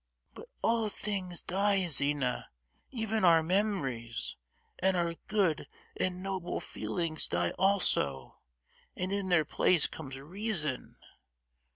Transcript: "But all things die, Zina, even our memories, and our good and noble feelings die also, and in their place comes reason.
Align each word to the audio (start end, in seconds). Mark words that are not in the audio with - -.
"But 0.33 0.49
all 0.63 0.89
things 0.89 1.43
die, 1.43 1.85
Zina, 1.85 2.49
even 2.89 3.23
our 3.23 3.43
memories, 3.43 4.35
and 4.79 4.97
our 4.97 5.13
good 5.27 5.67
and 5.95 6.23
noble 6.23 6.59
feelings 6.59 7.27
die 7.27 7.51
also, 7.51 8.39
and 8.95 9.11
in 9.11 9.29
their 9.29 9.45
place 9.45 9.85
comes 9.85 10.19
reason. 10.19 10.95